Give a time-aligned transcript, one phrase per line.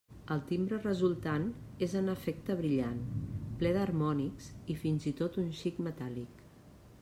[0.35, 1.45] El timbre resultant
[1.87, 3.03] és en efecte brillant,
[3.61, 6.45] ple d'harmònics i fins i tot un xic metàl·lic.